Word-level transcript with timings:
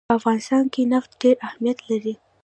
په 0.09 0.13
افغانستان 0.19 0.63
کې 0.73 0.81
نفت 0.93 1.11
ډېر 1.21 1.35
اهمیت 1.47 1.79
لري. 1.89 2.13